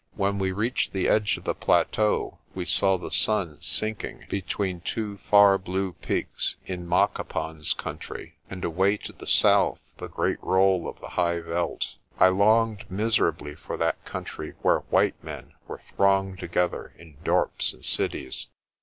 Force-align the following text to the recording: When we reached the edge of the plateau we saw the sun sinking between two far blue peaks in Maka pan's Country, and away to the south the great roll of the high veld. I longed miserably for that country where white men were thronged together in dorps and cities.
When 0.15 0.39
we 0.39 0.51
reached 0.51 0.93
the 0.93 1.07
edge 1.07 1.37
of 1.37 1.43
the 1.43 1.53
plateau 1.53 2.39
we 2.55 2.65
saw 2.65 2.97
the 2.97 3.11
sun 3.11 3.59
sinking 3.61 4.25
between 4.29 4.81
two 4.81 5.19
far 5.19 5.59
blue 5.59 5.93
peaks 5.93 6.55
in 6.65 6.87
Maka 6.89 7.23
pan's 7.23 7.75
Country, 7.75 8.33
and 8.49 8.65
away 8.65 8.97
to 8.97 9.13
the 9.13 9.27
south 9.27 9.79
the 9.97 10.07
great 10.07 10.41
roll 10.43 10.87
of 10.87 10.99
the 11.01 11.09
high 11.09 11.39
veld. 11.39 11.85
I 12.19 12.29
longed 12.29 12.89
miserably 12.89 13.53
for 13.53 13.77
that 13.77 14.03
country 14.03 14.55
where 14.63 14.79
white 14.89 15.23
men 15.23 15.53
were 15.67 15.83
thronged 15.95 16.39
together 16.39 16.95
in 16.97 17.17
dorps 17.23 17.71
and 17.71 17.85
cities. 17.85 18.47